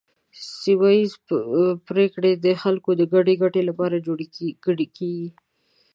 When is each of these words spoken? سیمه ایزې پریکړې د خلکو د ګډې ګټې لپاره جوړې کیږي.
سیمه 0.61 0.91
ایزې 0.97 1.77
پریکړې 1.87 2.31
د 2.45 2.47
خلکو 2.61 2.89
د 2.99 3.01
ګډې 3.13 3.33
ګټې 3.41 3.61
لپاره 3.69 4.03
جوړې 4.05 4.27
کیږي. 4.99 5.29